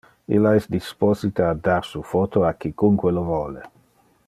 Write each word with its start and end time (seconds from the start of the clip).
Illa 0.35 0.53
es 0.59 0.67
disposite 0.75 1.45
a 1.49 1.51
dar 1.67 1.85
su 1.89 2.01
photo 2.15 2.43
a 2.49 2.53
quicunque 2.65 3.13
lo 3.19 3.23
vole. 3.33 3.63